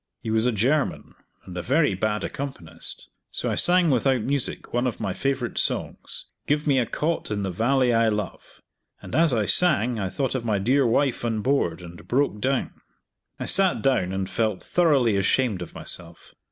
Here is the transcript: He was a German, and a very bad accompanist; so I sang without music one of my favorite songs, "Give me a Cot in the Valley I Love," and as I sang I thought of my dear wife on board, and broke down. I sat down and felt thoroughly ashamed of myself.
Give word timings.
He 0.23 0.31
was 0.31 0.47
a 0.47 0.51
German, 0.51 1.13
and 1.45 1.55
a 1.55 1.61
very 1.61 1.93
bad 1.93 2.23
accompanist; 2.23 3.07
so 3.29 3.51
I 3.51 3.53
sang 3.53 3.91
without 3.91 4.21
music 4.23 4.73
one 4.73 4.87
of 4.87 4.99
my 4.99 5.13
favorite 5.13 5.59
songs, 5.59 6.25
"Give 6.47 6.65
me 6.65 6.79
a 6.79 6.87
Cot 6.87 7.29
in 7.29 7.43
the 7.43 7.51
Valley 7.51 7.93
I 7.93 8.07
Love," 8.09 8.63
and 8.99 9.13
as 9.13 9.31
I 9.31 9.45
sang 9.45 9.99
I 9.99 10.09
thought 10.09 10.33
of 10.33 10.43
my 10.43 10.57
dear 10.57 10.87
wife 10.87 11.23
on 11.23 11.41
board, 11.41 11.83
and 11.83 12.07
broke 12.07 12.41
down. 12.41 12.81
I 13.39 13.45
sat 13.45 13.83
down 13.83 14.11
and 14.11 14.27
felt 14.27 14.63
thoroughly 14.63 15.17
ashamed 15.17 15.61
of 15.61 15.75
myself. 15.75 16.33